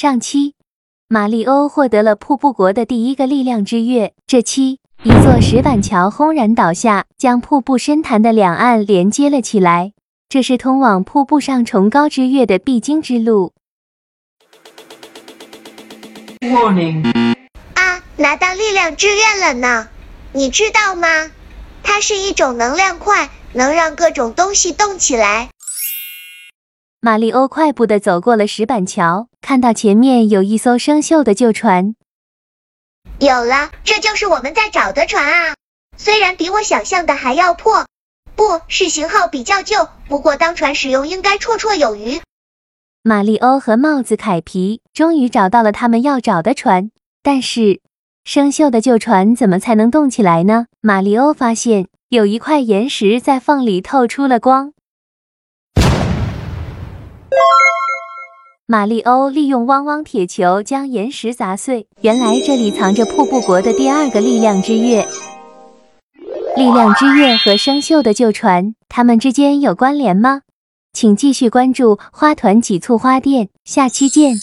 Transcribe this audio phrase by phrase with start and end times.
[0.00, 0.54] 上期，
[1.08, 4.14] 马里欧获得了瀑布国的第一个力量之月。
[4.26, 9.92] 这期，一座石板桥轰然倒下，将瀑布深潭的两岸连接了起来。
[10.26, 13.52] 这是通往瀑布上崇高之月的必经之路。
[16.40, 17.36] Warning.
[17.74, 19.88] 啊，拿到力量之月了呢！
[20.32, 21.30] 你知道吗？
[21.82, 25.50] 它是一种能量块，能让各种东西动起来。
[27.02, 31.94] 马里欧快步地走过了石板桥，看到前面有一艘生锈的旧船。
[33.18, 35.54] 有了，这就是我们在找的船啊！
[35.96, 37.86] 虽然比我想象的还要破，
[38.36, 42.20] 不是型号比较旧，不过当船使用应该绰绰有余。
[43.02, 46.90] 马里欧和帽子凯皮终于找到了他们要找的船，
[47.22, 47.80] 但是
[48.24, 50.66] 生锈的旧船怎么才能动起来呢？
[50.82, 54.74] 马里欧发现有一块岩石在缝里透出了光。
[58.70, 61.88] 马里欧利用汪汪铁球将岩石砸碎。
[62.02, 65.04] 原来这里藏着瀑布国的第二个力量之月。
[66.56, 70.42] 力量之月和生锈的旧船，它们之间有关联吗？
[70.92, 74.36] 请继续关注花团几簇花店，下期见。